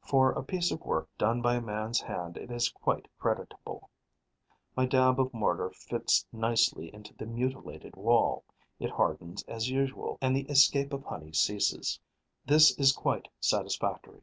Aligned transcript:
For 0.00 0.32
a 0.32 0.42
piece 0.42 0.72
of 0.72 0.80
work 0.80 1.08
done 1.16 1.40
by 1.42 1.54
a 1.54 1.60
man's 1.60 2.00
hand 2.00 2.36
it 2.36 2.50
is 2.50 2.70
quite 2.70 3.06
creditable. 3.20 3.88
My 4.74 4.84
dab 4.84 5.20
of 5.20 5.32
mortar 5.32 5.70
fits 5.70 6.26
nicely 6.32 6.92
into 6.92 7.14
the 7.14 7.24
mutilated 7.26 7.94
wall; 7.94 8.42
it 8.80 8.90
hardens 8.90 9.44
as 9.44 9.70
usual; 9.70 10.18
and 10.20 10.34
the 10.36 10.50
escape 10.50 10.92
of 10.92 11.04
honey 11.04 11.32
ceases. 11.34 12.00
This 12.44 12.76
is 12.80 12.90
quite 12.92 13.28
satisfactory. 13.38 14.22